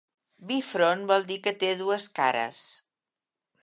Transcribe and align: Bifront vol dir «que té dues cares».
Bifront 0.51 1.03
vol 1.13 1.29
dir 1.33 1.39
«que 1.45 1.55
té 1.65 1.71
dues 1.85 2.11
cares». 2.19 2.67